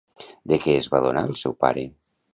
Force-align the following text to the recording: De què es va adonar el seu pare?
De 0.51 0.57
què 0.63 0.73
es 0.77 0.89
va 0.95 1.01
adonar 1.03 1.23
el 1.31 1.37
seu 1.43 1.57
pare? 1.67 1.85